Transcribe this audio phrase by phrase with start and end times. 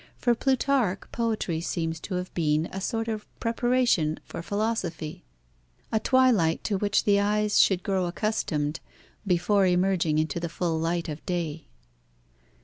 [0.17, 5.25] For Plutarch, poetry seems to have been a sort of preparation for philosophy,
[5.91, 8.79] a twilight to which the eyes should grow accustomed,
[9.27, 11.67] before emerging into the full light of day.